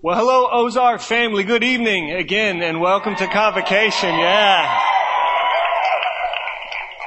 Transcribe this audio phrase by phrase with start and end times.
[0.00, 1.42] Well, hello, Ozark family.
[1.42, 4.10] Good evening again, and welcome to Convocation.
[4.10, 4.80] Yeah.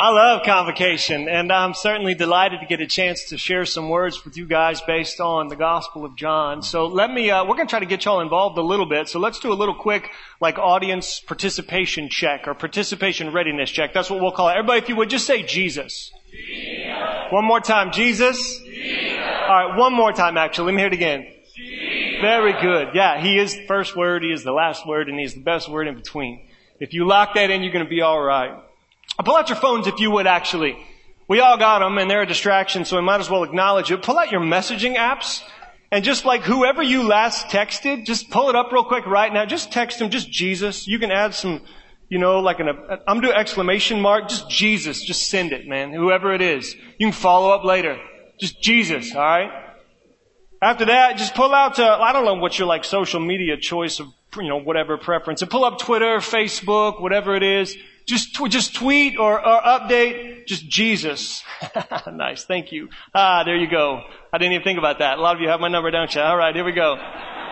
[0.02, 4.26] I love Convocation, and I'm certainly delighted to get a chance to share some words
[4.26, 6.64] with you guys based on the Gospel of John.
[6.64, 9.08] So let me, uh, we're going to try to get y'all involved a little bit.
[9.08, 10.10] So let's do a little quick,
[10.42, 13.94] like, audience participation check or participation readiness check.
[13.94, 14.58] That's what we'll call it.
[14.58, 16.12] Everybody, if you would, just say Jesus.
[16.30, 16.92] Jesus.
[17.30, 17.94] One more time.
[17.94, 18.58] Jesus.
[18.58, 19.18] Jesus.
[19.48, 20.66] All right, one more time, actually.
[20.66, 21.28] Let me hear it again.
[22.22, 22.90] Very good.
[22.94, 25.70] Yeah, he is the first word, he is the last word, and he's the best
[25.70, 26.48] word in between.
[26.80, 28.60] If you lock that in, you're going to be all right.
[29.24, 30.78] Pull out your phones if you would, actually.
[31.28, 34.02] We all got them, and they're a distraction, so we might as well acknowledge it.
[34.02, 35.44] Pull out your messaging apps,
[35.92, 39.46] and just like whoever you last texted, just pull it up real quick right now.
[39.46, 40.88] Just text them, just Jesus.
[40.88, 41.62] You can add some,
[42.10, 42.70] you know, like an,
[43.08, 45.04] I'm doing exclamation mark, just Jesus.
[45.04, 45.94] Just send it, man.
[45.94, 46.76] Whoever it is.
[46.98, 47.98] You can follow up later.
[48.40, 49.52] Just Jesus, alright?
[50.62, 54.00] After that, just pull out, uh, I don't know what your like social media choice
[54.00, 54.08] of,
[54.38, 55.42] you know, whatever preference.
[55.42, 57.76] And pull up Twitter, Facebook, whatever it is.
[58.06, 61.44] Just, tw- just tweet or, or update, just Jesus.
[62.12, 62.90] nice, thank you.
[63.14, 64.02] Ah, there you go.
[64.32, 65.18] I didn't even think about that.
[65.18, 66.22] A lot of you have my number, don't you?
[66.22, 66.98] Alright, here we go.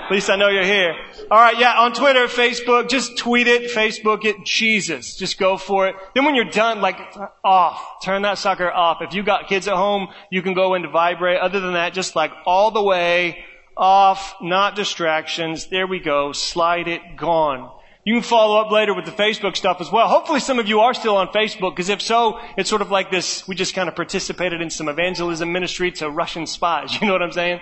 [0.10, 0.96] At least I know you're here.
[1.30, 5.16] Alright, yeah, on Twitter, Facebook, just tweet it, Facebook it, Jesus.
[5.16, 5.94] Just go for it.
[6.16, 6.98] Then when you're done, like,
[7.44, 8.04] off.
[8.04, 9.04] Turn that sucker off.
[9.04, 11.40] If you got kids at home, you can go into vibrate.
[11.40, 13.46] Other than that, just like all the way
[13.78, 15.68] off, not distractions.
[15.68, 16.32] There we go.
[16.32, 17.70] Slide it, gone.
[18.04, 20.08] You can follow up later with the Facebook stuff as well.
[20.08, 23.12] Hopefully some of you are still on Facebook, because if so, it's sort of like
[23.12, 26.98] this, we just kind of participated in some evangelism ministry to Russian spies.
[27.00, 27.60] You know what I'm saying?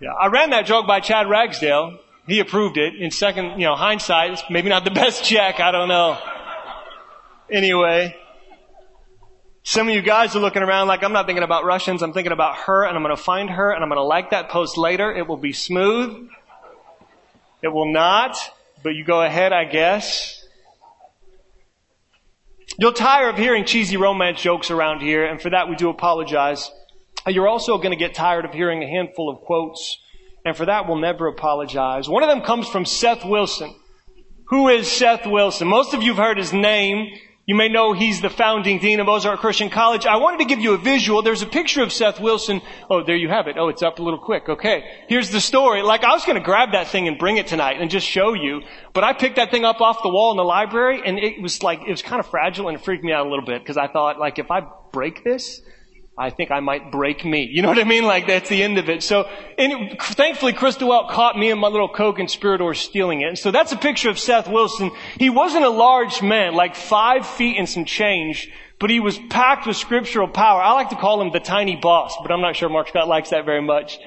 [0.00, 1.98] Yeah, I ran that joke by Chad Ragsdale.
[2.26, 2.94] He approved it.
[2.94, 5.60] In second, you know, hindsight, it's maybe not the best check.
[5.60, 6.18] I don't know.
[7.50, 8.14] Anyway,
[9.64, 12.02] some of you guys are looking around like I'm not thinking about Russians.
[12.02, 14.30] I'm thinking about her, and I'm going to find her, and I'm going to like
[14.30, 15.12] that post later.
[15.12, 16.28] It will be smooth.
[17.60, 18.36] It will not,
[18.84, 20.44] but you go ahead, I guess.
[22.78, 26.70] You'll tire of hearing cheesy romance jokes around here, and for that we do apologize.
[27.28, 29.98] You're also going to get tired of hearing a handful of quotes,
[30.44, 32.08] and for that we'll never apologize.
[32.08, 33.74] One of them comes from Seth Wilson.
[34.48, 35.68] Who is Seth Wilson?
[35.68, 37.14] Most of you have heard his name.
[37.48, 40.04] You may know he's the founding dean of Ozark Christian College.
[40.04, 41.22] I wanted to give you a visual.
[41.22, 42.60] There's a picture of Seth Wilson.
[42.90, 43.56] Oh, there you have it.
[43.58, 44.50] Oh, it's up a little quick.
[44.50, 44.84] Okay.
[45.08, 45.82] Here's the story.
[45.82, 48.34] Like, I was going to grab that thing and bring it tonight and just show
[48.34, 48.60] you,
[48.92, 51.62] but I picked that thing up off the wall in the library and it was
[51.62, 53.78] like, it was kind of fragile and it freaked me out a little bit because
[53.78, 54.60] I thought, like, if I
[54.92, 55.62] break this,
[56.18, 57.48] I think I might break me.
[57.50, 58.04] You know what I mean?
[58.04, 59.04] Like that's the end of it.
[59.04, 63.28] So, and thankfully, Chris DeWelt caught me and my little co-conspirator stealing it.
[63.28, 64.90] And so that's a picture of Seth Wilson.
[65.18, 69.66] He wasn't a large man, like five feet and some change, but he was packed
[69.66, 70.60] with scriptural power.
[70.60, 73.30] I like to call him the tiny boss, but I'm not sure Mark Scott likes
[73.30, 74.00] that very much.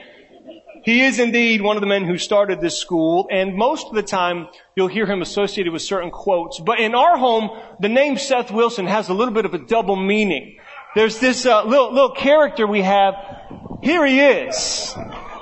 [0.84, 4.02] He is indeed one of the men who started this school, and most of the
[4.04, 6.60] time you'll hear him associated with certain quotes.
[6.60, 9.96] But in our home, the name Seth Wilson has a little bit of a double
[9.96, 10.58] meaning.
[10.94, 13.16] There's this uh, little little character we have.
[13.82, 14.94] Here he is.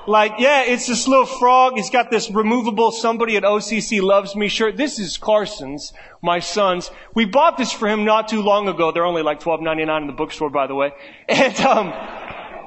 [0.07, 1.73] Like, yeah, it's this little frog.
[1.75, 4.75] He's got this removable somebody at OCC loves me shirt.
[4.75, 6.89] This is Carson's, my son's.
[7.13, 8.91] We bought this for him not too long ago.
[8.91, 10.91] They're only like twelve ninety nine in the bookstore, by the way.
[11.29, 11.93] And um,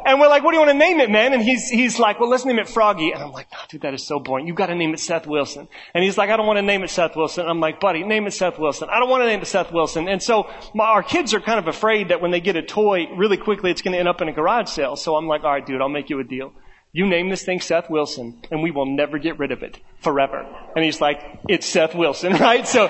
[0.05, 1.33] and we're like, what do you want to name it, man?
[1.33, 3.13] And he's, he's like, well, let's name it Froggy.
[3.13, 4.47] And I'm like, no, dude, that is so boring.
[4.47, 5.69] You've got to name it Seth Wilson.
[5.95, 7.47] And he's like, I don't want to name it Seth Wilson.
[7.47, 8.89] I'm like, buddy, name it Seth Wilson.
[8.91, 10.09] I don't want to name it Seth Wilson.
[10.09, 13.07] And so my, our kids are kind of afraid that when they get a toy,
[13.17, 14.97] really quickly it's going to end up in a garage sale.
[14.97, 16.53] So I'm like, all right, dude, I'll make you a deal.
[16.95, 20.45] You name this thing Seth Wilson, and we will never get rid of it forever.
[20.77, 22.69] And he's like, it's Seth Wilson, right?
[22.69, 22.89] So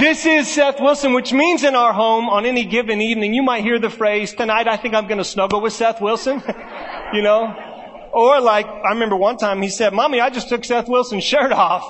[0.00, 3.62] this is Seth Wilson, which means in our home on any given evening, you might
[3.62, 6.42] hear the phrase, tonight I think I'm going to snuggle with Seth Wilson.
[7.12, 7.54] you know?
[8.14, 11.52] Or like, I remember one time he said, mommy, I just took Seth Wilson's shirt
[11.52, 11.84] off.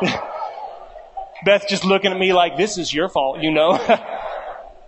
[1.44, 3.78] Beth just looking at me like, this is your fault, you know?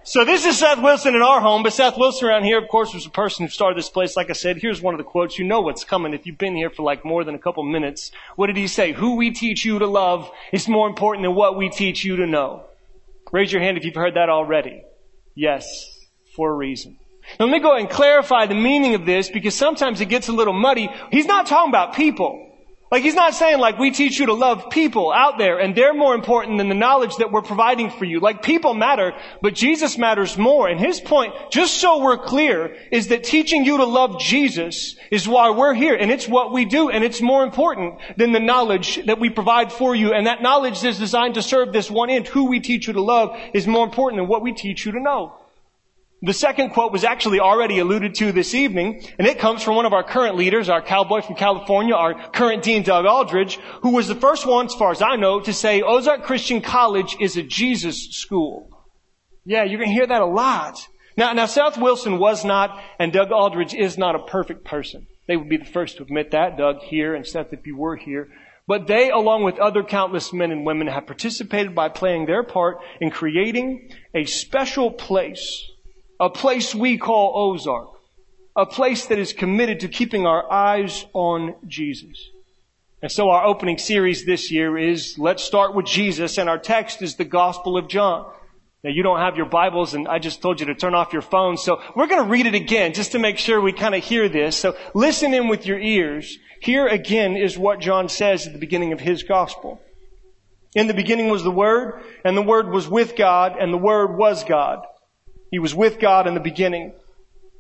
[0.09, 2.95] So this is Seth Wilson in our home, but Seth Wilson around here, of course,
[2.95, 4.17] was the person who started this place.
[4.17, 5.37] Like I said, here's one of the quotes.
[5.37, 8.13] You know what's coming if you've been here for like more than a couple minutes.
[8.37, 8.93] What did he say?
[8.93, 12.27] Who we teach you to love is more important than what we teach you to
[12.27, 12.67] know.
[13.33, 14.85] Raise your hand if you've heard that already.
[15.35, 15.67] Yes,
[16.37, 16.99] for a reason.
[17.41, 20.33] Now let me go and clarify the meaning of this because sometimes it gets a
[20.33, 20.89] little muddy.
[21.11, 22.46] He's not talking about people.
[22.89, 25.93] Like he's not saying like we teach you to love people out there and they're
[25.93, 28.21] more important than the knowledge that we're providing for you.
[28.21, 29.13] Like people matter,
[29.43, 30.69] but Jesus matters more.
[30.69, 35.27] And his point, just so we're clear, is that teaching you to love Jesus is
[35.27, 39.05] why we're here and it's what we do and it's more important than the knowledge
[39.07, 40.13] that we provide for you.
[40.13, 42.29] And that knowledge is designed to serve this one end.
[42.29, 45.01] Who we teach you to love is more important than what we teach you to
[45.01, 45.35] know.
[46.23, 49.85] The second quote was actually already alluded to this evening, and it comes from one
[49.85, 54.09] of our current leaders, our cowboy from California, our current dean, Doug Aldridge, who was
[54.09, 57.43] the first one, as far as I know, to say Ozark Christian College is a
[57.43, 58.71] Jesus school.
[59.45, 60.89] Yeah, you're going to hear that a lot.
[61.19, 65.07] Now, now Seth Wilson was not, and Doug Aldridge is not a perfect person.
[65.29, 67.97] They would be the first to admit that, Doug here, and Seth if you were
[67.97, 68.29] here.
[68.67, 72.79] But they, along with other countless men and women, have participated by playing their part
[73.01, 75.63] in creating a special place,
[76.19, 77.89] a place we call Ozark,
[78.55, 82.31] a place that is committed to keeping our eyes on Jesus.
[83.03, 87.03] And so our opening series this year is Let's Start with Jesus, and our text
[87.03, 88.33] is the Gospel of John.
[88.87, 91.21] Now you don't have your Bibles and I just told you to turn off your
[91.21, 91.57] phone.
[91.57, 94.29] So we're going to read it again just to make sure we kind of hear
[94.29, 94.57] this.
[94.57, 96.39] So listen in with your ears.
[96.61, 99.81] Here again is what John says at the beginning of his gospel.
[100.77, 104.17] In the beginning was the Word and the Word was with God and the Word
[104.17, 104.87] was God.
[105.51, 106.93] He was with God in the beginning.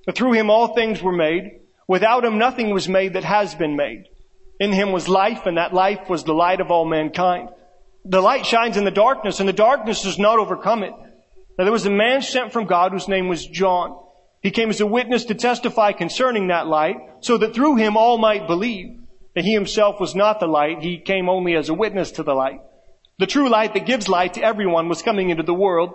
[0.05, 1.61] But through him all things were made.
[1.89, 4.05] Without him nothing was made that has been made.
[4.59, 7.51] In him was life and that life was the light of all mankind.
[8.05, 10.95] The light shines in the darkness and the darkness does not overcome it.
[11.59, 13.99] Now there was a man sent from God whose name was John.
[14.43, 18.19] He came as a witness to testify concerning that light, so that through him all
[18.19, 19.01] might believe.
[19.35, 22.35] That he himself was not the light, he came only as a witness to the
[22.35, 22.61] light.
[23.19, 25.95] The true light that gives light to everyone was coming into the world.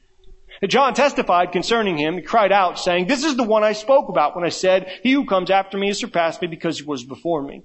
[0.67, 2.15] John testified concerning him.
[2.15, 5.11] He cried out, saying, This is the one I spoke about when I said, He
[5.11, 7.63] who comes after me has surpassed me because he was before me.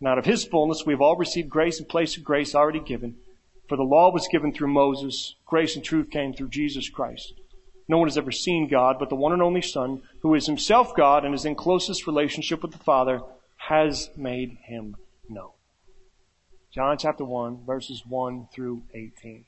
[0.00, 2.80] And out of his fullness we have all received grace in place of grace already
[2.80, 3.16] given.
[3.68, 7.32] For the law was given through Moses, grace and truth came through Jesus Christ.
[7.88, 10.94] No one has ever seen God, but the one and only Son, who is himself
[10.94, 13.22] God and is in closest relationship with the Father,
[13.56, 14.96] has made him
[15.28, 15.52] known.
[16.74, 19.46] John chapter 1, verses 1 through 18.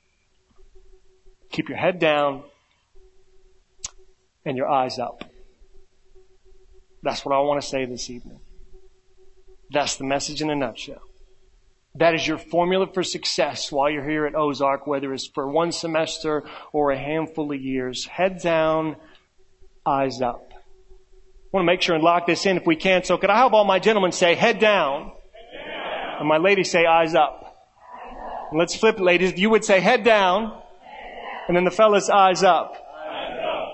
[1.50, 2.44] Keep your head down
[4.44, 5.24] and your eyes up.
[7.02, 8.40] That's what I want to say this evening.
[9.70, 11.02] That's the message in a nutshell.
[11.96, 15.72] That is your formula for success while you're here at Ozark, whether it's for one
[15.72, 18.06] semester or a handful of years.
[18.06, 18.96] Head down,
[19.84, 20.50] eyes up.
[20.52, 23.02] I want to make sure and lock this in if we can.
[23.02, 25.02] So could I have all my gentlemen say head down?
[25.02, 25.12] Head
[25.66, 26.18] down.
[26.20, 27.56] And my ladies say eyes up.
[28.50, 29.32] And let's flip it, ladies.
[29.32, 30.42] If You would say head down.
[30.42, 30.62] Head down.
[31.48, 32.76] And then the fellas eyes up.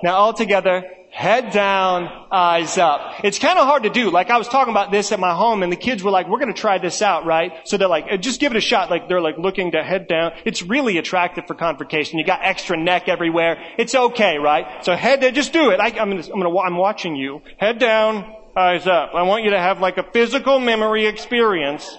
[0.02, 0.84] Now all together,
[1.16, 3.24] head down, eyes up.
[3.24, 4.10] It's kind of hard to do.
[4.10, 6.38] Like I was talking about this at my home and the kids were like, we're
[6.38, 7.66] going to try this out, right?
[7.66, 8.90] So they're like, uh, just give it a shot.
[8.90, 10.32] Like they're like looking to head down.
[10.44, 12.18] It's really attractive for convocation.
[12.18, 13.56] You got extra neck everywhere.
[13.78, 14.84] It's okay, right?
[14.84, 15.80] So head down, just do it.
[15.80, 17.40] I, am gonna, I'm gonna, I'm watching you.
[17.56, 19.12] Head down, eyes up.
[19.14, 21.96] I want you to have like a physical memory experience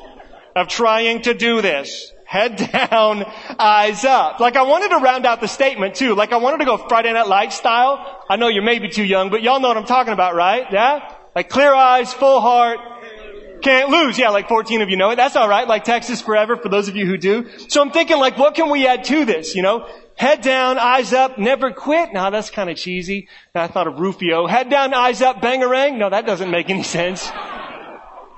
[0.55, 3.23] of trying to do this head down,
[3.57, 4.39] eyes up.
[4.39, 6.13] Like I wanted to round out the statement too.
[6.13, 8.23] Like I wanted to go Friday Night Lights style.
[8.29, 10.65] I know you're maybe too young, but y'all know what I'm talking about, right?
[10.71, 11.13] Yeah?
[11.35, 12.79] Like clear eyes, full heart,
[13.61, 14.19] can't lose.
[14.19, 15.15] Yeah, like 14 of you know it.
[15.15, 15.67] That's alright.
[15.67, 17.47] Like Texas forever for those of you who do.
[17.69, 19.87] So I'm thinking like, what can we add to this, you know?
[20.15, 22.11] Head down, eyes up, never quit.
[22.11, 23.29] Now that's kind of cheesy.
[23.53, 24.47] I thought of Rufio.
[24.47, 25.97] Head down, eyes up, bangarang.
[25.97, 27.31] No, that doesn't make any sense.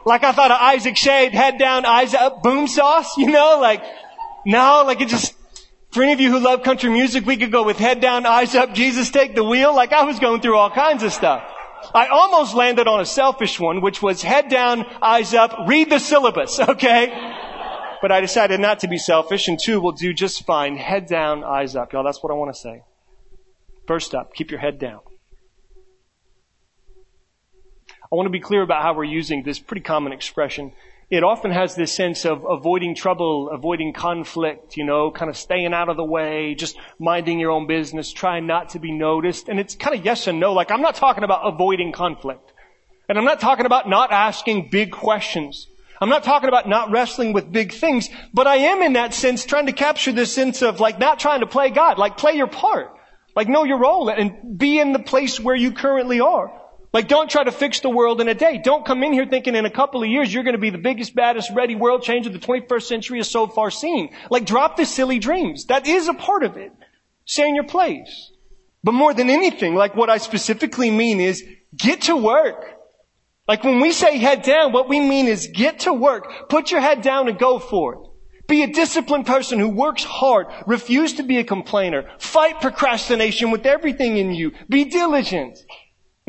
[0.10, 3.84] Like I thought of Isaac Shade, head down, eyes up, boom sauce, you know, like,
[4.44, 5.36] no, like it just,
[5.92, 8.56] for any of you who love country music, we could go with head down, eyes
[8.56, 9.76] up, Jesus take the wheel.
[9.76, 11.44] Like I was going through all kinds of stuff.
[11.94, 16.00] I almost landed on a selfish one, which was head down, eyes up, read the
[16.00, 17.14] syllabus, okay?
[18.02, 20.76] But I decided not to be selfish, and two will do just fine.
[20.76, 21.94] Head down, eyes up.
[21.94, 22.82] Y'all, that's what I want to say.
[23.86, 25.02] First up, keep your head down.
[28.12, 30.72] I want to be clear about how we're using this pretty common expression.
[31.12, 35.76] It often has this sense of avoiding trouble, avoiding conflict, you know, kind of staying
[35.76, 39.48] out of the way, just minding your own business, trying not to be noticed.
[39.48, 40.54] And it's kind of yes and no.
[40.54, 42.52] Like I'm not talking about avoiding conflict.
[43.08, 45.68] And I'm not talking about not asking big questions.
[46.02, 49.46] I'm not talking about not wrestling with big things, but I am in that sense
[49.46, 52.48] trying to capture this sense of like not trying to play God, like play your
[52.48, 52.92] part.
[53.36, 56.59] Like know your role and be in the place where you currently are.
[56.92, 58.60] Like don't try to fix the world in a day.
[58.64, 60.78] Don't come in here thinking in a couple of years you're going to be the
[60.78, 64.10] biggest, baddest, ready world changer the 21st century has so far seen.
[64.30, 65.66] Like drop the silly dreams.
[65.66, 66.72] That is a part of it.
[67.26, 68.32] Stay in your place.
[68.84, 71.44] But more than anything, like what I specifically mean is
[71.76, 72.66] Get to work.
[73.48, 76.50] Like when we say head down, what we mean is get to work.
[76.50, 78.00] Put your head down and go for it.
[78.48, 80.48] Be a disciplined person who works hard.
[80.66, 82.10] Refuse to be a complainer.
[82.18, 84.52] Fight procrastination with everything in you.
[84.68, 85.60] Be diligent.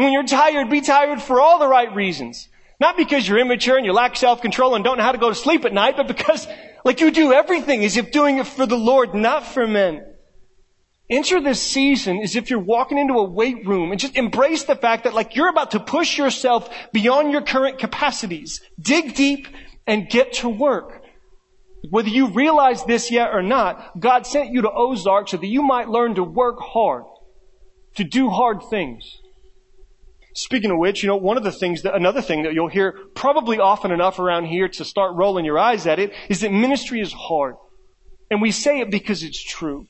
[0.01, 2.49] When you're tired, be tired for all the right reasons.
[2.81, 5.35] Not because you're immature and you lack self-control and don't know how to go to
[5.35, 6.49] sleep at night, but because,
[6.87, 10.07] like you do everything as if doing it for the Lord, not for men.
[11.11, 14.75] Enter this season as if you're walking into a weight room and just embrace the
[14.75, 18.63] fact that like you're about to push yourself beyond your current capacities.
[18.81, 19.49] Dig deep
[19.87, 21.03] and get to work.
[21.91, 25.61] Whether you realize this yet or not, God sent you to Ozark so that you
[25.61, 27.05] might learn to work hard,
[27.97, 29.20] to do hard things.
[30.35, 32.95] Speaking of which, you know, one of the things that, another thing that you'll hear
[33.15, 37.01] probably often enough around here to start rolling your eyes at it is that ministry
[37.01, 37.57] is hard.
[38.31, 39.87] And we say it because it's true.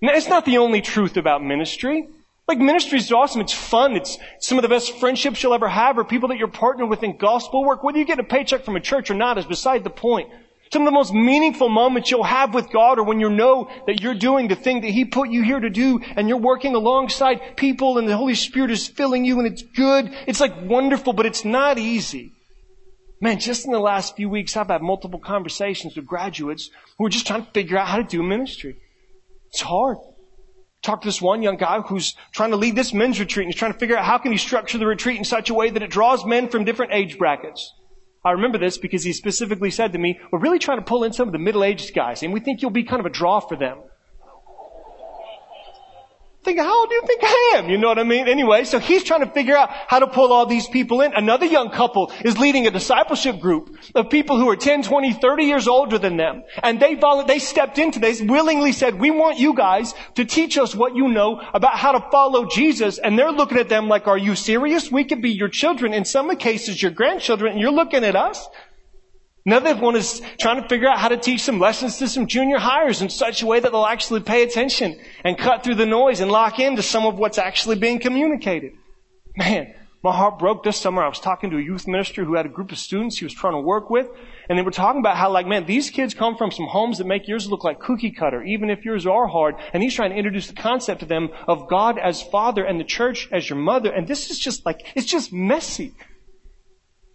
[0.00, 2.08] Now, it's not the only truth about ministry.
[2.48, 3.40] Like ministry is awesome.
[3.40, 3.96] It's fun.
[3.96, 7.02] It's some of the best friendships you'll ever have or people that you're partnered with
[7.02, 7.82] in gospel work.
[7.82, 10.30] Whether you get a paycheck from a church or not is beside the point.
[10.72, 14.00] Some of the most meaningful moments you'll have with God are when you know that
[14.00, 17.56] you're doing the thing that He put you here to do and you're working alongside
[17.56, 20.12] people and the Holy Spirit is filling you and it's good.
[20.26, 22.32] It's like wonderful, but it's not easy.
[23.20, 27.10] Man, just in the last few weeks, I've had multiple conversations with graduates who are
[27.10, 28.76] just trying to figure out how to do ministry.
[29.46, 29.98] It's hard.
[30.82, 33.58] Talked to this one young guy who's trying to lead this men's retreat and he's
[33.58, 35.82] trying to figure out how can he structure the retreat in such a way that
[35.82, 37.72] it draws men from different age brackets.
[38.26, 41.12] I remember this because he specifically said to me, we're really trying to pull in
[41.12, 43.56] some of the middle-aged guys and we think you'll be kind of a draw for
[43.56, 43.78] them
[46.46, 47.68] think, how old do you think I am?
[47.68, 48.28] You know what I mean?
[48.28, 51.12] Anyway, so he's trying to figure out how to pull all these people in.
[51.12, 55.44] Another young couple is leading a discipleship group of people who are 10, 20, 30
[55.44, 56.44] years older than them.
[56.62, 60.56] And they vol- they stepped into this, willingly said, we want you guys to teach
[60.56, 62.98] us what you know about how to follow Jesus.
[62.98, 64.90] And they're looking at them like, are you serious?
[64.90, 65.92] We could be your children.
[65.92, 68.48] In some cases, your grandchildren, and you're looking at us.
[69.46, 72.58] Another one is trying to figure out how to teach some lessons to some junior
[72.58, 76.18] hires in such a way that they'll actually pay attention and cut through the noise
[76.18, 78.72] and lock into some of what's actually being communicated.
[79.36, 79.72] Man,
[80.02, 81.00] my heart broke this summer.
[81.00, 83.34] I was talking to a youth minister who had a group of students he was
[83.34, 84.08] trying to work with,
[84.48, 87.06] and they were talking about how, like, man, these kids come from some homes that
[87.06, 89.54] make yours look like cookie cutter, even if yours are hard.
[89.72, 92.84] And he's trying to introduce the concept to them of God as Father and the
[92.84, 93.92] church as your mother.
[93.92, 95.92] And this is just like, it's just messy.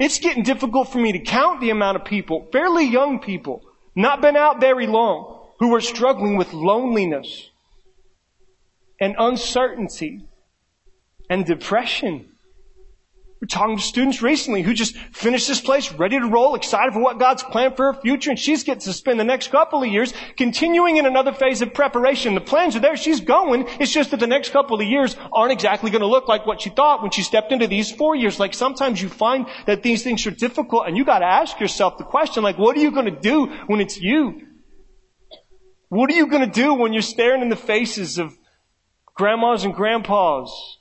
[0.01, 3.61] It's getting difficult for me to count the amount of people, fairly young people,
[3.95, 7.51] not been out very long, who are struggling with loneliness
[8.99, 10.25] and uncertainty
[11.29, 12.30] and depression
[13.41, 17.01] we're talking to students recently who just finished this place, ready to roll, excited for
[17.01, 19.89] what God's planned for her future, and she's getting to spend the next couple of
[19.89, 22.35] years continuing in another phase of preparation.
[22.35, 25.53] The plans are there, she's going, it's just that the next couple of years aren't
[25.53, 28.39] exactly going to look like what she thought when she stepped into these four years.
[28.39, 32.03] Like sometimes you find that these things are difficult and you gotta ask yourself the
[32.03, 34.39] question, like, what are you gonna do when it's you?
[35.89, 38.37] What are you gonna do when you're staring in the faces of
[39.15, 40.77] grandmas and grandpas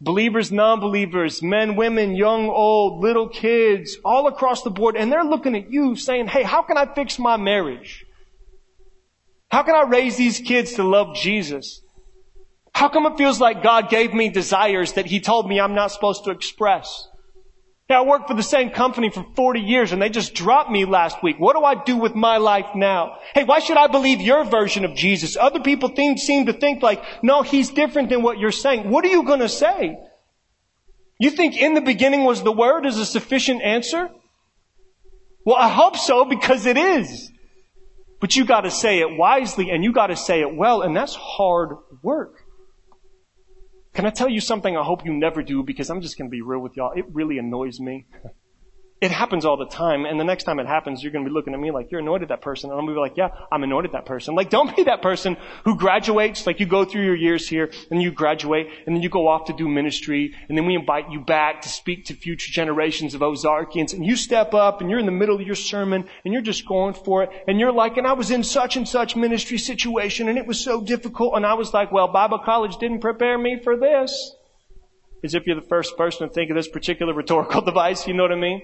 [0.00, 5.56] Believers, non-believers, men, women, young, old, little kids, all across the board, and they're looking
[5.56, 8.04] at you saying, hey, how can I fix my marriage?
[9.50, 11.80] How can I raise these kids to love Jesus?
[12.74, 15.92] How come it feels like God gave me desires that He told me I'm not
[15.92, 17.08] supposed to express?
[17.88, 20.84] Hey, I worked for the same company for 40 years and they just dropped me
[20.84, 21.36] last week.
[21.38, 23.18] What do I do with my life now?
[23.32, 25.36] Hey, why should I believe your version of Jesus?
[25.36, 28.90] Other people seem to think like, no, he's different than what you're saying.
[28.90, 29.96] What are you going to say?
[31.20, 34.10] You think in the beginning was the word is a sufficient answer?
[35.44, 37.30] Well, I hope so because it is.
[38.20, 41.76] But you gotta say it wisely and you gotta say it well and that's hard
[42.02, 42.42] work.
[43.96, 46.30] Can I tell you something I hope you never do because I'm just going to
[46.30, 46.92] be real with y'all.
[46.94, 48.04] It really annoys me.
[48.98, 51.34] It happens all the time, and the next time it happens, you're going to be
[51.34, 52.70] looking at me like, you're annoyed at that person.
[52.70, 54.34] And I'm going to be like, yeah, I'm annoyed at that person.
[54.34, 58.00] Like, don't be that person who graduates, like you go through your years here, and
[58.00, 61.20] you graduate, and then you go off to do ministry, and then we invite you
[61.20, 65.04] back to speak to future generations of Ozarkians, and you step up, and you're in
[65.04, 68.06] the middle of your sermon, and you're just going for it, and you're like, and
[68.06, 71.52] I was in such and such ministry situation, and it was so difficult, and I
[71.52, 74.34] was like, well, Bible college didn't prepare me for this.
[75.22, 78.22] As if you're the first person to think of this particular rhetorical device, you know
[78.22, 78.62] what I mean?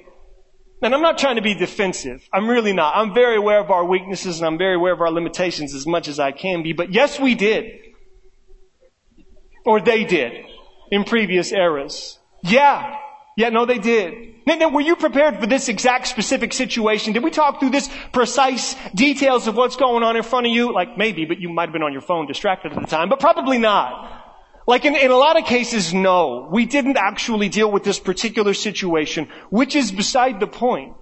[0.82, 2.28] And I'm not trying to be defensive.
[2.32, 2.96] I'm really not.
[2.96, 6.08] I'm very aware of our weaknesses and I'm very aware of our limitations as much
[6.08, 6.72] as I can be.
[6.72, 7.78] But yes, we did.
[9.64, 10.32] Or they did
[10.90, 12.18] in previous eras.
[12.42, 12.96] Yeah.
[13.36, 14.34] Yeah, no, they did.
[14.44, 17.12] Now, now, were you prepared for this exact specific situation?
[17.12, 20.74] Did we talk through this precise details of what's going on in front of you?
[20.74, 23.20] Like maybe, but you might have been on your phone distracted at the time, but
[23.20, 24.21] probably not.
[24.66, 26.48] Like in, in a lot of cases, no.
[26.50, 30.94] We didn't actually deal with this particular situation, which is beside the point.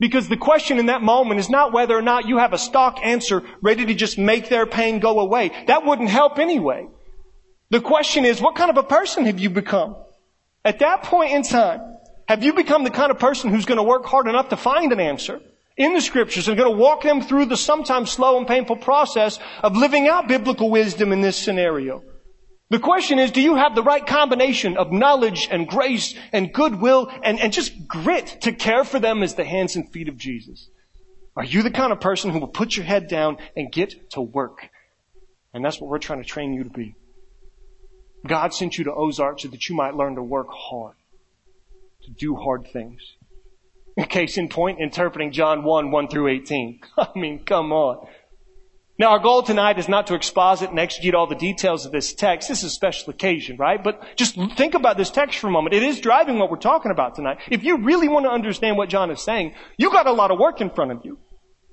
[0.00, 3.00] Because the question in that moment is not whether or not you have a stock
[3.02, 5.50] answer ready to just make their pain go away.
[5.66, 6.86] That wouldn't help anyway.
[7.70, 9.96] The question is, what kind of a person have you become?
[10.64, 11.80] At that point in time,
[12.28, 14.92] have you become the kind of person who's going to work hard enough to find
[14.92, 15.40] an answer
[15.76, 19.38] in the scriptures and going to walk them through the sometimes slow and painful process
[19.62, 22.02] of living out biblical wisdom in this scenario?
[22.70, 27.10] The question is, do you have the right combination of knowledge and grace and goodwill
[27.22, 30.68] and, and just grit to care for them as the hands and feet of Jesus?
[31.34, 34.20] Are you the kind of person who will put your head down and get to
[34.20, 34.68] work?
[35.54, 36.94] And that's what we're trying to train you to be.
[38.26, 40.96] God sent you to Ozark so that you might learn to work hard,
[42.02, 43.00] to do hard things.
[44.08, 46.80] Case in point, interpreting John 1, 1 through 18.
[46.98, 48.06] I mean, come on.
[48.98, 52.12] Now, our goal tonight is not to exposit and exegete all the details of this
[52.12, 52.48] text.
[52.48, 53.82] This is a special occasion, right?
[53.82, 55.72] But just think about this text for a moment.
[55.76, 57.38] It is driving what we're talking about tonight.
[57.48, 60.40] If you really want to understand what John is saying, you got a lot of
[60.40, 61.16] work in front of you.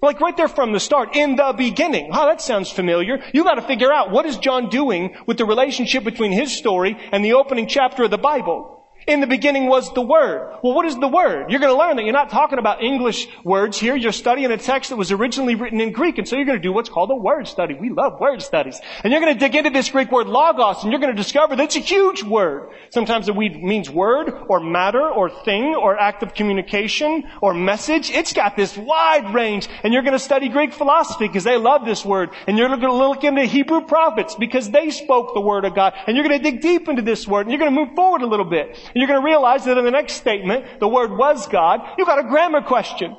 [0.03, 2.12] Like right there from the start, in the beginning.
[2.13, 3.17] Oh, that sounds familiar.
[3.34, 6.96] You got to figure out what is John doing with the relationship between his story
[7.12, 8.85] and the opening chapter of the Bible.
[9.07, 10.57] In the beginning was the Word.
[10.63, 11.51] Well, what is the Word?
[11.51, 13.95] You're going to learn that you're not talking about English words here.
[13.95, 16.17] You're studying a text that was originally written in Greek.
[16.17, 17.75] And so you're going to do what's called a word study.
[17.75, 18.81] We love word studies.
[19.03, 21.55] And you're going to dig into this Greek word logos and you're going to discover
[21.55, 22.71] that it's a huge word.
[22.89, 28.09] Sometimes it means word or matter or thing or act of communication or message.
[28.09, 29.67] It's got this wide range.
[29.83, 32.31] And you're going to study Greek philosophy because they love this word.
[32.47, 35.93] And you're going to look into Hebrew prophets because they spoke the word of God.
[36.07, 38.24] And you're going to dig deep into this word and you're going to move forward
[38.24, 41.47] a little bit you're going to realize that in the next statement, the word was
[41.47, 43.15] God, you've got a grammar question.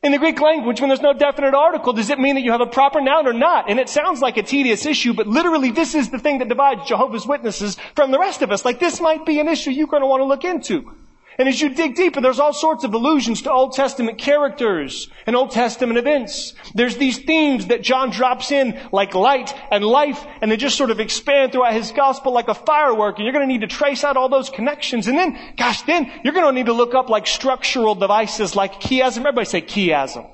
[0.00, 2.60] In the Greek language, when there's no definite article, does it mean that you have
[2.60, 3.68] a proper noun or not?
[3.68, 6.86] And it sounds like a tedious issue, but literally this is the thing that divides
[6.86, 8.64] Jehovah's Witnesses from the rest of us.
[8.64, 10.94] Like this might be an issue you're going to want to look into.
[11.38, 15.36] And as you dig deeper, there's all sorts of allusions to Old Testament characters and
[15.36, 16.52] Old Testament events.
[16.74, 20.90] There's these themes that John drops in like light and life, and they just sort
[20.90, 24.02] of expand throughout his gospel like a firework, and you're going to need to trace
[24.02, 25.06] out all those connections.
[25.06, 28.80] And then, gosh, then you're going to need to look up like structural devices like
[28.80, 29.18] chiasm.
[29.18, 30.28] Everybody say chiasm.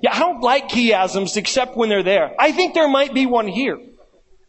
[0.00, 2.36] Yeah, I don't like chiasms except when they're there.
[2.38, 3.80] I think there might be one here.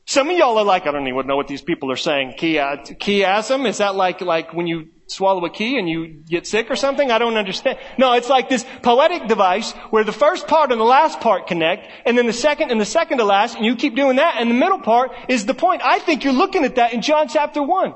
[0.10, 2.34] Some of y'all are like, I don't even know what these people are saying.
[2.40, 3.64] chiasm?
[3.64, 6.76] Uh, is that like, like when you swallow a key and you get sick or
[6.76, 7.12] something?
[7.12, 7.78] I don't understand.
[8.00, 11.86] No, it's like this poetic device where the first part and the last part connect,
[12.08, 14.50] and then the second and the second to last, and you keep doing that, and
[14.50, 15.84] the middle part is the point.
[15.86, 17.94] I think you're looking at that in John chapter 1.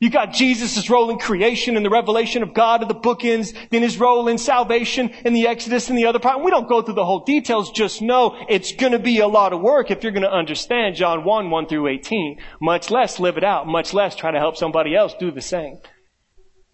[0.00, 3.82] You got Jesus' role in creation and the revelation of God of the bookends, then
[3.82, 6.42] his role in salvation and the Exodus and the other part.
[6.42, 9.60] We don't go through the whole details, just know it's gonna be a lot of
[9.60, 12.40] work if you're gonna understand John 1, 1 through 18.
[12.62, 15.76] Much less live it out, much less try to help somebody else do the same.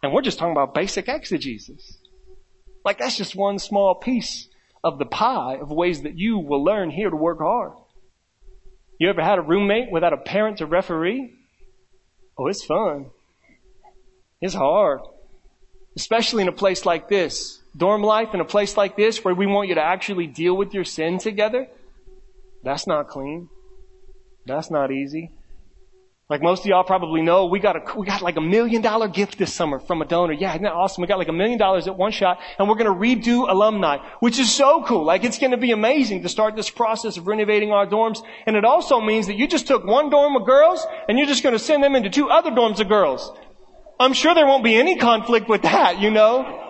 [0.04, 1.98] And we're just talking about basic exegesis.
[2.84, 4.46] Like that's just one small piece
[4.84, 7.72] of the pie of ways that you will learn here to work hard.
[9.00, 11.34] You ever had a roommate without a parent to referee?
[12.38, 13.06] Oh, it's fun.
[14.46, 15.00] It's hard.
[15.96, 17.60] Especially in a place like this.
[17.76, 20.72] Dorm life in a place like this where we want you to actually deal with
[20.72, 21.66] your sin together.
[22.62, 23.48] That's not clean.
[24.46, 25.32] That's not easy.
[26.30, 29.08] Like most of y'all probably know, we got a, we got like a million dollar
[29.08, 30.32] gift this summer from a donor.
[30.32, 31.02] Yeah, isn't that awesome?
[31.02, 33.98] We got like a million dollars at one shot and we're going to redo alumni,
[34.20, 35.04] which is so cool.
[35.04, 38.22] Like it's going to be amazing to start this process of renovating our dorms.
[38.46, 41.42] And it also means that you just took one dorm of girls and you're just
[41.42, 43.32] going to send them into two other dorms of girls.
[43.98, 46.62] I'm sure there won't be any conflict with that, you know?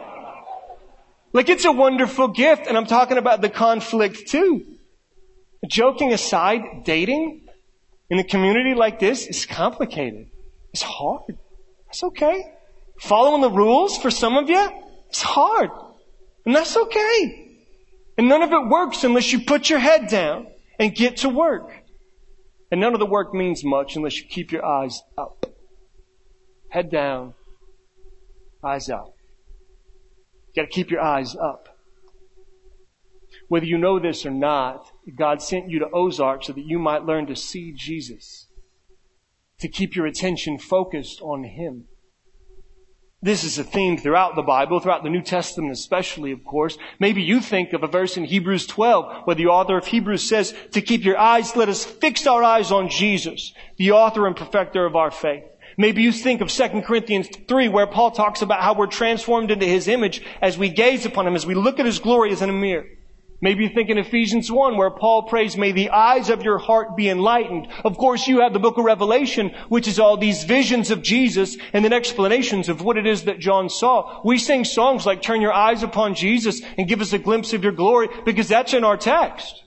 [1.32, 4.64] Like it's a wonderful gift and I'm talking about the conflict too.
[5.66, 7.46] Joking aside, dating,
[8.08, 10.30] in a community like this is complicated.
[10.72, 11.36] It's hard.
[11.86, 12.52] That's okay.
[13.00, 14.70] Following the rules for some of you,
[15.08, 15.70] it's hard.
[16.44, 17.58] And that's okay.
[18.16, 20.46] And none of it works unless you put your head down
[20.78, 21.70] and get to work.
[22.70, 25.46] And none of the work means much unless you keep your eyes up.
[26.76, 27.32] Head down,
[28.62, 29.14] eyes up.
[30.48, 31.70] You gotta keep your eyes up.
[33.48, 34.86] Whether you know this or not,
[35.18, 38.48] God sent you to Ozark so that you might learn to see Jesus,
[39.58, 41.86] to keep your attention focused on Him.
[43.22, 46.76] This is a theme throughout the Bible, throughout the New Testament especially, of course.
[47.00, 50.54] Maybe you think of a verse in Hebrews 12 where the author of Hebrews says,
[50.72, 54.84] to keep your eyes, let us fix our eyes on Jesus, the author and perfecter
[54.84, 55.44] of our faith.
[55.78, 59.66] Maybe you think of 2 Corinthians 3 where Paul talks about how we're transformed into
[59.66, 62.48] His image as we gaze upon Him, as we look at His glory as in
[62.48, 62.86] a mirror.
[63.42, 66.96] Maybe you think in Ephesians 1 where Paul prays, may the eyes of your heart
[66.96, 67.68] be enlightened.
[67.84, 71.58] Of course, you have the book of Revelation, which is all these visions of Jesus
[71.74, 74.22] and then explanations of what it is that John saw.
[74.24, 77.62] We sing songs like turn your eyes upon Jesus and give us a glimpse of
[77.62, 79.62] your glory because that's in our text.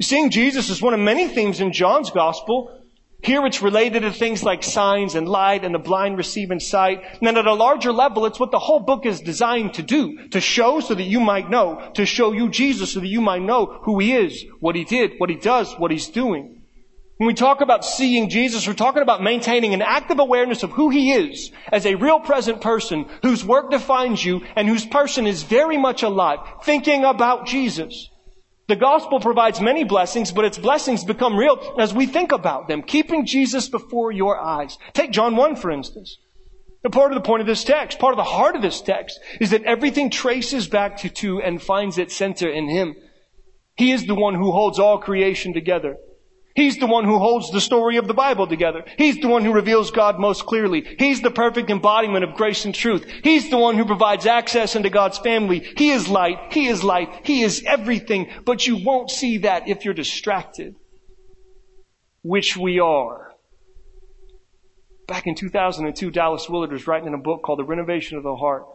[0.00, 2.81] Seeing Jesus is one of many themes in John's gospel.
[3.22, 7.02] Here it's related to things like signs and light and the blind receiving sight.
[7.04, 10.28] And then at a larger level, it's what the whole book is designed to do.
[10.30, 11.92] To show so that you might know.
[11.94, 15.12] To show you Jesus so that you might know who He is, what He did,
[15.18, 16.62] what He does, what He's doing.
[17.18, 20.90] When we talk about seeing Jesus, we're talking about maintaining an active awareness of who
[20.90, 25.44] He is as a real present person whose work defines you and whose person is
[25.44, 28.08] very much alive, thinking about Jesus.
[28.72, 32.80] The gospel provides many blessings, but its blessings become real as we think about them,
[32.80, 34.78] keeping Jesus before your eyes.
[34.94, 36.16] Take John 1, for instance.
[36.90, 39.50] Part of the point of this text, part of the heart of this text, is
[39.50, 42.96] that everything traces back to two and finds its center in Him.
[43.76, 45.98] He is the one who holds all creation together.
[46.54, 48.84] He's the one who holds the story of the Bible together.
[48.98, 50.96] He's the one who reveals God most clearly.
[50.98, 53.06] He's the perfect embodiment of grace and truth.
[53.24, 55.60] He's the one who provides access into God's family.
[55.76, 56.52] He is light.
[56.52, 57.08] He is life.
[57.22, 58.28] He is everything.
[58.44, 60.76] But you won't see that if you're distracted.
[62.22, 63.32] Which we are.
[65.08, 68.36] Back in 2002, Dallas Willard was writing in a book called The Renovation of the
[68.36, 68.66] Heart.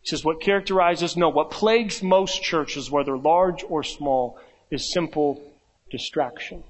[0.00, 4.38] He says, what characterizes, no, what plagues most churches, whether large or small,
[4.70, 5.42] is simple
[5.90, 6.64] distraction.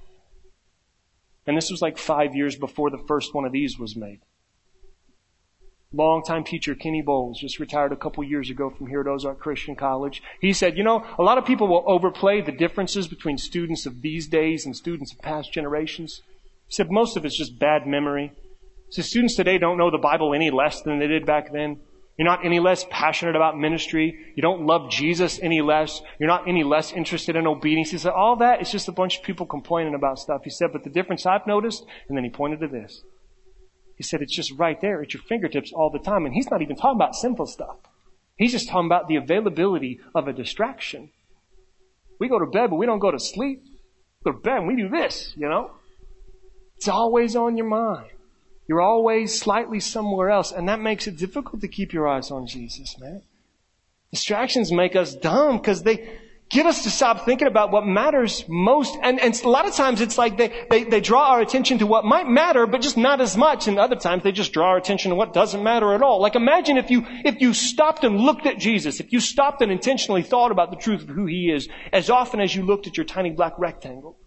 [1.49, 4.21] And this was like five years before the first one of these was made.
[5.95, 9.75] Longtime teacher Kenny Boles just retired a couple years ago from here at Ozark Christian
[9.75, 10.23] College.
[10.43, 14.03] He said, you know, a lot of people will overplay the differences between students of
[14.03, 16.21] these days and students of past generations.
[16.67, 18.31] He said most of it's just bad memory.
[18.91, 21.81] So students today don't know the Bible any less than they did back then.
[22.19, 24.33] You're not any less passionate about ministry.
[24.35, 26.03] You don't love Jesus any less.
[26.19, 27.93] You're not any less interested in obedience.
[27.93, 30.43] He said, all that is just a bunch of people complaining about stuff.
[30.43, 33.05] He said, but the difference I've noticed, and then he pointed to this.
[33.97, 36.27] He said, it's just right there at your fingertips all the time.
[36.27, 37.77] And he's not even talking about simple stuff.
[38.37, 41.11] He's just talking about the availability of a distraction.
[42.19, 43.63] We go to bed, but we don't go to sleep.
[44.25, 45.71] We go to bed and we do this, you know?
[46.77, 48.11] It's always on your mind.
[48.69, 52.47] You're always slightly somewhere else, and that makes it difficult to keep your eyes on
[52.47, 53.23] Jesus, man.
[54.11, 56.19] Distractions make us dumb because they
[56.51, 58.97] get us to stop thinking about what matters most.
[59.03, 61.87] And, and a lot of times it's like they, they, they draw our attention to
[61.87, 63.69] what might matter, but just not as much.
[63.69, 66.21] And other times they just draw our attention to what doesn't matter at all.
[66.21, 69.71] Like imagine if you, if you stopped and looked at Jesus, if you stopped and
[69.71, 72.97] intentionally thought about the truth of who he is as often as you looked at
[72.97, 74.19] your tiny black rectangle.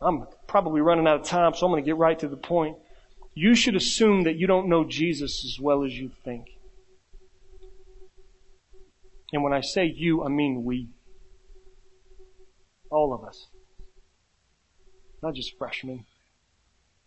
[0.00, 2.76] I'm probably running out of time, so I'm going to get right to the point.
[3.34, 6.46] You should assume that you don't know Jesus as well as you think.
[9.32, 10.90] And when I say you, I mean we.
[12.88, 13.48] All of us.
[15.24, 16.06] Not just freshmen,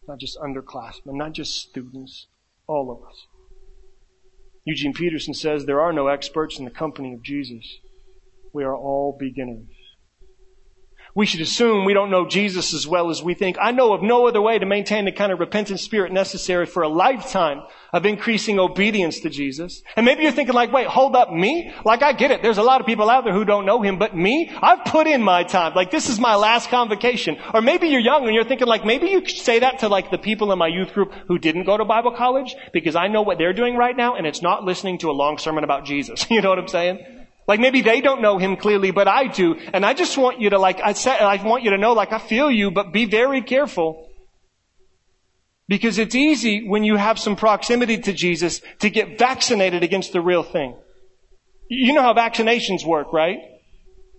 [0.09, 2.27] not just underclassmen, not just students,
[2.67, 3.27] all of us.
[4.65, 7.77] Eugene Peterson says there are no experts in the company of Jesus.
[8.51, 9.76] We are all beginners
[11.17, 13.57] we should assume we don't know Jesus as well as we think.
[13.59, 16.83] I know of no other way to maintain the kind of repentant spirit necessary for
[16.83, 19.81] a lifetime of increasing obedience to Jesus.
[19.95, 21.73] And maybe you're thinking like, wait, hold up, me?
[21.83, 22.43] Like I get it.
[22.43, 24.51] There's a lot of people out there who don't know him, but me?
[24.61, 25.73] I've put in my time.
[25.73, 27.39] Like this is my last convocation.
[27.51, 30.11] Or maybe you're young and you're thinking like, maybe you could say that to like
[30.11, 33.23] the people in my youth group who didn't go to Bible college because I know
[33.23, 36.27] what they're doing right now and it's not listening to a long sermon about Jesus.
[36.37, 37.16] You know what I'm saying?
[37.47, 39.55] Like maybe they don't know him clearly, but I do.
[39.73, 42.11] And I just want you to like, I said, I want you to know like
[42.11, 44.09] I feel you, but be very careful.
[45.69, 50.21] Because it's easy when you have some proximity to Jesus to get vaccinated against the
[50.21, 50.77] real thing.
[51.69, 53.39] You know how vaccinations work, right?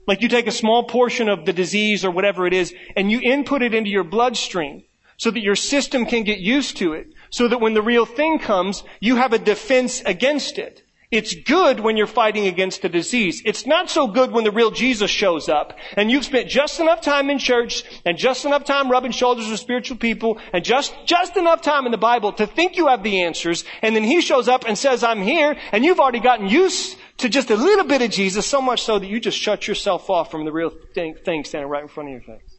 [0.06, 3.20] Like you take a small portion of the disease or whatever it is and you
[3.20, 4.84] input it into your bloodstream
[5.18, 7.08] so that your system can get used to it.
[7.30, 10.82] So that when the real thing comes, you have a defense against it.
[11.10, 13.40] It's good when you're fighting against a disease.
[13.46, 17.00] It's not so good when the real Jesus shows up and you've spent just enough
[17.00, 21.38] time in church and just enough time rubbing shoulders with spiritual people and just, just
[21.38, 24.48] enough time in the Bible to think you have the answers and then he shows
[24.48, 28.02] up and says, I'm here and you've already gotten used to just a little bit
[28.02, 31.14] of Jesus so much so that you just shut yourself off from the real thing,
[31.24, 32.58] thing standing right in front of your face.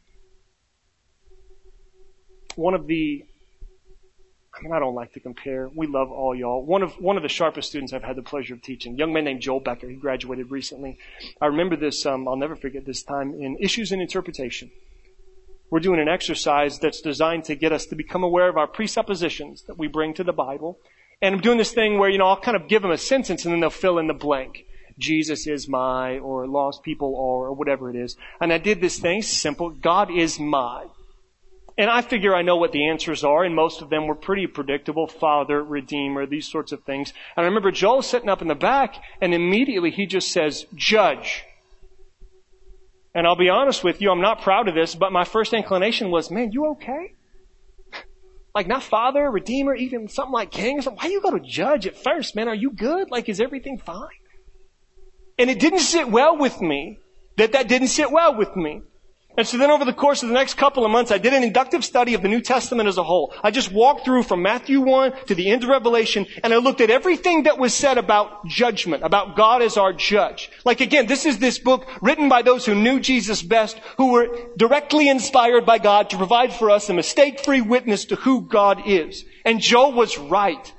[2.56, 3.26] One of the
[4.60, 5.69] I mean, I don't like to compare.
[5.74, 6.63] We love all y'all.
[6.63, 9.24] One of, one of the sharpest students I've had the pleasure of teaching, young man
[9.24, 9.88] named Joel Becker.
[9.88, 10.98] He graduated recently.
[11.41, 14.69] I remember this, um, I'll never forget this time in Issues in Interpretation.
[15.69, 19.63] We're doing an exercise that's designed to get us to become aware of our presuppositions
[19.63, 20.80] that we bring to the Bible.
[21.22, 23.45] And I'm doing this thing where, you know, I'll kind of give them a sentence
[23.45, 24.65] and then they'll fill in the blank
[25.00, 28.17] Jesus is my, or lost people are, or whatever it is.
[28.39, 29.69] And I did this thing, simple.
[29.69, 30.86] God is my.
[31.80, 34.48] And I figure I know what the answers are, and most of them were pretty
[34.48, 35.08] predictable.
[35.08, 37.13] Father, Redeemer, these sorts of things.
[37.38, 41.46] And I remember Joel sitting up in the back, and immediately he just says, Judge.
[43.15, 46.12] And I'll be honest with you, I'm not proud of this, but my first inclination
[46.12, 47.13] was, man, you okay?
[48.54, 50.82] Like not father, redeemer, even something like king.
[50.82, 52.50] Why you go to judge at first, man?
[52.50, 53.10] Are you good?
[53.10, 54.10] Like is everything fine?
[55.38, 56.98] And it didn't sit well with me
[57.38, 58.82] that that didn't sit well with me.
[59.38, 61.44] And so then over the course of the next couple of months, I did an
[61.44, 63.34] inductive study of the New Testament as a whole.
[63.42, 66.82] I just walked through from Matthew 1 to the end of Revelation, and I looked
[66.82, 70.52] at everything that was said about judgment, about God as our judge.
[70.65, 74.28] Like again, this is this book written by those who knew Jesus best, who were
[74.58, 79.24] directly inspired by God to provide for us a mistake-free witness to who God is.
[79.46, 80.74] And Joel was right.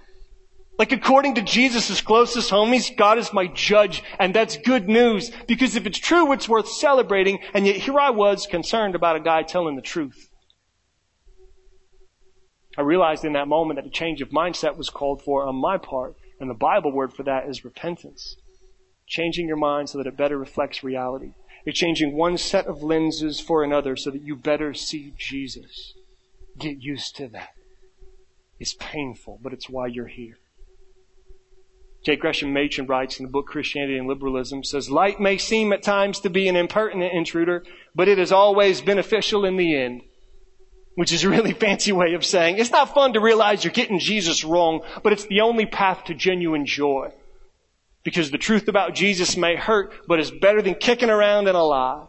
[0.81, 5.77] Like according to Jesus' closest homies, God is my judge, and that's good news, because
[5.77, 9.43] if it's true, it's worth celebrating, and yet here I was concerned about a guy
[9.43, 10.31] telling the truth.
[12.79, 15.77] I realized in that moment that a change of mindset was called for on my
[15.77, 18.37] part, and the Bible word for that is repentance.
[19.07, 21.35] Changing your mind so that it better reflects reality.
[21.67, 25.93] Exchanging one set of lenses for another so that you better see Jesus.
[26.59, 27.51] Get used to that.
[28.59, 30.39] It's painful, but it's why you're here.
[32.03, 32.17] J.
[32.17, 36.21] Gresham Machen writes in the book Christianity and Liberalism, says, Light may seem at times
[36.21, 37.63] to be an impertinent intruder,
[37.95, 40.03] but it is always beneficial in the end.
[40.95, 43.99] Which is a really fancy way of saying, it's not fun to realize you're getting
[43.99, 47.13] Jesus wrong, but it's the only path to genuine joy.
[48.03, 51.63] Because the truth about Jesus may hurt, but it's better than kicking around in a
[51.63, 52.07] lie.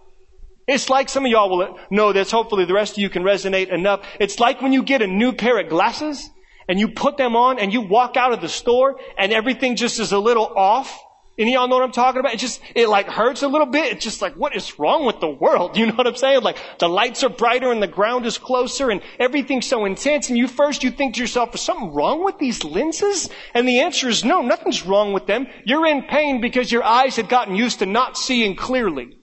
[0.67, 3.67] It's like some of y'all will know this, hopefully the rest of you can resonate
[3.67, 4.07] enough.
[4.21, 6.29] It's like when you get a new pair of glasses,
[6.71, 9.99] and you put them on and you walk out of the store and everything just
[9.99, 10.97] is a little off.
[11.37, 12.33] Any of y'all know what I'm talking about?
[12.33, 13.91] It just, it like hurts a little bit.
[13.91, 15.75] It's just like, what is wrong with the world?
[15.81, 16.43] You know what I'm saying?
[16.43, 20.37] Like, the lights are brighter and the ground is closer and everything's so intense and
[20.37, 23.29] you first, you think to yourself, is something wrong with these lenses?
[23.53, 25.47] And the answer is no, nothing's wrong with them.
[25.65, 29.17] You're in pain because your eyes had gotten used to not seeing clearly.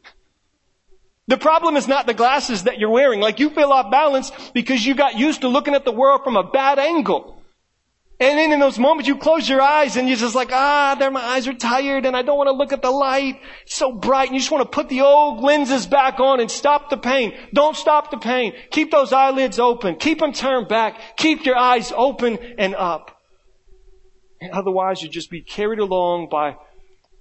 [1.28, 3.20] The problem is not the glasses that you're wearing.
[3.20, 6.36] Like you feel off balance because you got used to looking at the world from
[6.36, 7.42] a bad angle.
[8.20, 11.10] And then in those moments you close your eyes and you're just like, ah, there
[11.10, 13.40] my eyes are tired and I don't want to look at the light.
[13.62, 16.50] It's so bright and you just want to put the old lenses back on and
[16.50, 17.34] stop the pain.
[17.52, 18.54] Don't stop the pain.
[18.70, 19.96] Keep those eyelids open.
[19.96, 21.16] Keep them turned back.
[21.18, 23.20] Keep your eyes open and up.
[24.40, 26.56] And otherwise you just be carried along by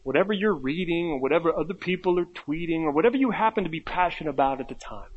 [0.08, 3.82] whatever you're reading or whatever other people are tweeting or whatever you happen to be
[3.82, 5.10] passionate about at the time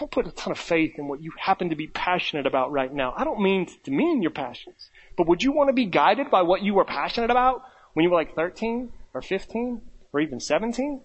[0.00, 2.92] don't put a ton of faith in what you happen to be passionate about right
[2.92, 3.12] now.
[3.14, 6.40] I don't mean to demean your passions, but would you want to be guided by
[6.40, 11.02] what you were passionate about when you were like 13 or 15 or even 17?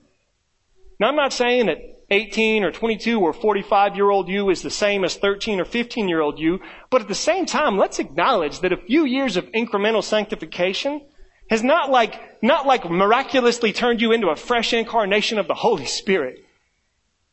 [0.98, 4.69] Now I'm not saying that 18 or 22 or 45 year old you is the
[4.69, 8.62] same as 13 or 15 year old you, but at the same time, let's acknowledge
[8.62, 11.02] that a few years of incremental sanctification
[11.50, 15.86] has not like, not like miraculously turned you into a fresh incarnation of the Holy
[15.86, 16.44] Spirit.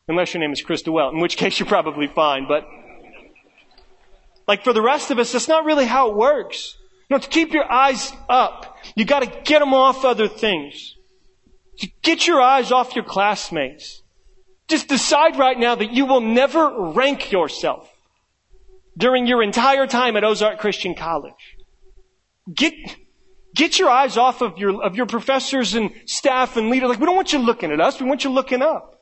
[0.09, 2.47] Unless your name is Chris DeWelt, in which case you're probably fine.
[2.47, 2.67] But
[4.47, 6.77] like for the rest of us, that's not really how it works.
[7.09, 10.97] Know, to keep your eyes up, you gotta get them off other things.
[11.79, 14.03] To get your eyes off your classmates.
[14.67, 17.91] Just decide right now that you will never rank yourself
[18.97, 21.57] during your entire time at Ozark Christian College.
[22.53, 22.73] Get,
[23.55, 26.89] get your eyes off of your, of your professors and staff and leaders.
[26.89, 28.01] Like, we don't want you looking at us.
[28.01, 29.01] We want you looking up.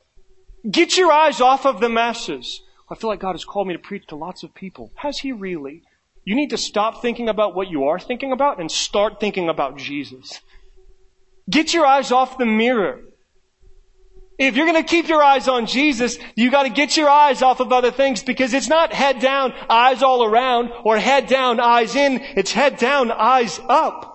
[0.69, 2.61] Get your eyes off of the masses.
[2.89, 4.91] I feel like God has called me to preach to lots of people.
[4.95, 5.83] Has He really?
[6.23, 9.77] You need to stop thinking about what you are thinking about and start thinking about
[9.77, 10.39] Jesus.
[11.49, 13.01] Get your eyes off the mirror.
[14.37, 17.41] If you're going to keep your eyes on Jesus, you got to get your eyes
[17.41, 21.59] off of other things because it's not head down, eyes all around, or head down,
[21.59, 22.19] eyes in.
[22.35, 24.10] It's head down, eyes up.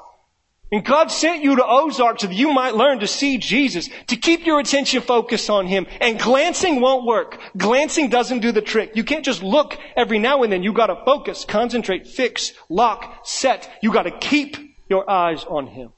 [0.77, 4.17] And God sent you to Ozark so that you might learn to see Jesus, to
[4.17, 5.87] keep your attention focused on Him.
[6.03, 7.41] And glancing won't work.
[7.57, 8.95] Glancing doesn't do the trick.
[8.95, 10.63] You can't just look every now and then.
[10.63, 13.71] You gotta focus, concentrate, fix, lock, set.
[13.81, 14.59] You gotta keep
[14.91, 15.95] your eyes on Him.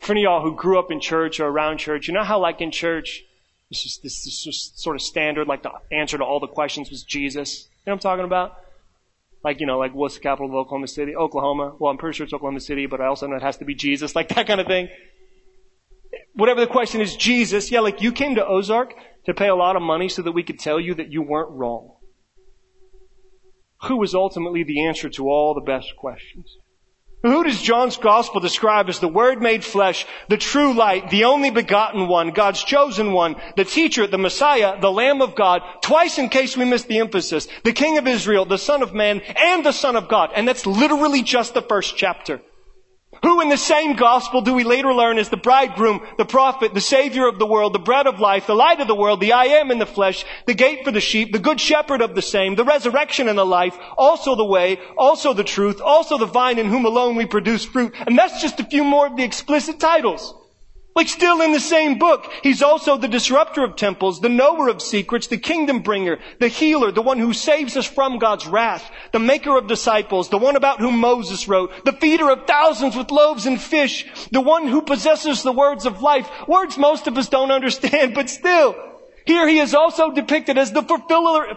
[0.00, 2.38] For any of y'all who grew up in church or around church, you know how
[2.38, 3.22] like in church,
[3.68, 6.88] this is, this is just sort of standard, like the answer to all the questions
[6.88, 7.68] was Jesus.
[7.84, 8.56] You know what I'm talking about?
[9.42, 11.16] Like, you know, like what's the capital of Oklahoma City?
[11.16, 11.74] Oklahoma.
[11.78, 13.74] Well, I'm pretty sure it's Oklahoma City, but I also know it has to be
[13.74, 14.88] Jesus, like that kind of thing.
[16.34, 18.94] Whatever the question is, Jesus, yeah, like you came to Ozark
[19.26, 21.50] to pay a lot of money so that we could tell you that you weren't
[21.50, 21.96] wrong.
[23.84, 26.56] Who was ultimately the answer to all the best questions?
[27.22, 31.50] Who does John's gospel describe as the Word made flesh, the true light, the only
[31.50, 36.30] begotten one, God's chosen one, the teacher, the Messiah, the Lamb of God, twice in
[36.30, 39.72] case we miss the emphasis, the King of Israel, the Son of Man, and the
[39.72, 40.30] Son of God.
[40.34, 42.40] And that's literally just the first chapter.
[43.22, 46.80] Who in the same gospel do we later learn is the bridegroom, the prophet, the
[46.80, 49.44] savior of the world, the bread of life, the light of the world, the I
[49.44, 52.54] am in the flesh, the gate for the sheep, the good shepherd of the same,
[52.54, 56.66] the resurrection and the life, also the way, also the truth, also the vine in
[56.66, 57.94] whom alone we produce fruit.
[58.06, 60.34] And that's just a few more of the explicit titles.
[60.96, 64.82] Like still in the same book, he's also the disruptor of temples, the knower of
[64.82, 69.20] secrets, the kingdom bringer, the healer, the one who saves us from God's wrath, the
[69.20, 73.46] maker of disciples, the one about whom Moses wrote, the feeder of thousands with loaves
[73.46, 77.52] and fish, the one who possesses the words of life, words most of us don't
[77.52, 78.74] understand, but still,
[79.26, 81.54] here he is also depicted as the fulfiller,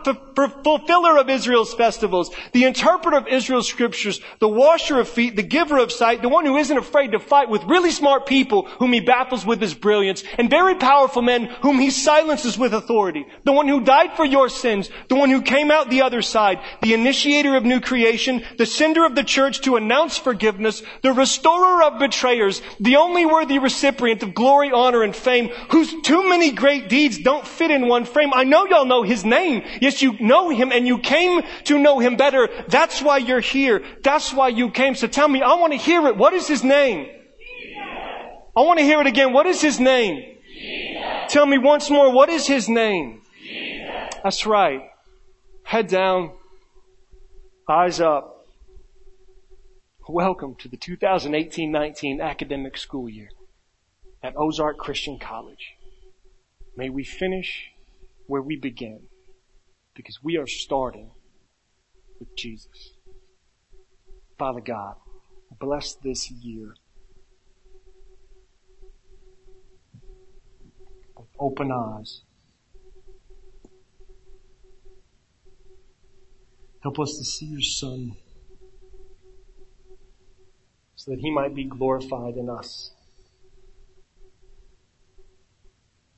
[0.64, 5.78] fulfiller of Israel's festivals, the interpreter of Israel's scriptures, the washer of feet, the giver
[5.78, 9.00] of sight, the one who isn't afraid to fight with really smart people whom he
[9.00, 13.68] baffles with his brilliance, and very powerful men whom he silences with authority, the one
[13.68, 17.56] who died for your sins, the one who came out the other side, the initiator
[17.56, 22.62] of new creation, the sender of the church to announce forgiveness, the restorer of betrayers,
[22.80, 27.48] the only worthy recipient of glory, honor, and fame, whose too many great deeds don't
[27.54, 28.34] fit in one frame.
[28.34, 29.64] I know y'all know his name.
[29.80, 32.50] Yes, you know him and you came to know him better.
[32.68, 33.84] That's why you're here.
[34.04, 34.96] That's why you came.
[34.96, 36.18] So tell me, I want to hear it.
[36.18, 37.08] What is his name?
[38.56, 39.34] I want to hear it again.
[39.34, 40.38] What is his name?
[41.30, 43.22] Tell me once more, what is his name?
[44.24, 44.82] That's right.
[45.64, 46.32] Head down,
[47.68, 48.46] eyes up.
[50.08, 53.30] Welcome to the 2018-19 academic school year
[54.22, 55.74] at Ozark Christian College.
[56.76, 57.72] May we finish
[58.28, 59.02] where we began
[59.96, 61.12] because we are starting
[62.20, 62.96] with Jesus.
[64.38, 64.96] Father God,
[65.60, 66.76] bless this year.
[71.16, 72.22] With open eyes.
[76.82, 78.16] Help us to see your Son
[80.96, 82.92] so that he might be glorified in us.